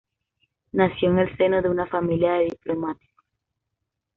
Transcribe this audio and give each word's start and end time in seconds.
Nació 0.71 1.11
en 1.11 1.19
el 1.19 1.37
seno 1.37 1.61
de 1.61 1.69
una 1.69 1.85
familia 1.85 2.33
de 2.33 2.45
diplomáticos. 2.45 3.23